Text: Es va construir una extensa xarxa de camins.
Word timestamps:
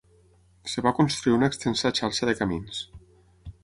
Es 0.69 0.75
va 0.85 0.93
construir 1.01 1.37
una 1.37 1.51
extensa 1.53 1.95
xarxa 2.01 2.31
de 2.33 2.39
camins. 2.43 2.85